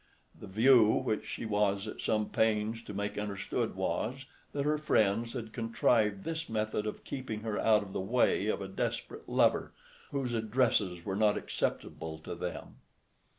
The 0.33 0.47
view 0.47 0.93
which 0.93 1.27
she 1.27 1.45
was 1.45 1.87
at 1.87 2.01
some 2.01 2.29
pains 2.29 2.81
to 2.85 2.93
make 2.95 3.19
understood 3.19 3.75
was, 3.75 4.25
that 4.51 4.65
her 4.65 4.79
friends 4.79 5.33
had 5.33 5.53
contrived 5.53 6.23
this 6.23 6.49
method 6.49 6.87
of 6.87 7.03
keeping 7.03 7.41
her 7.41 7.59
out 7.59 7.83
of 7.83 7.93
the 7.93 8.01
way 8.01 8.47
of 8.47 8.63
a 8.63 8.67
desperate 8.67 9.29
lover 9.29 9.73
whose 10.09 10.33
addresses 10.33 11.05
were 11.05 11.15
not 11.15 11.37
acceptable 11.37 12.17
to 12.17 12.33
them. 12.33 12.77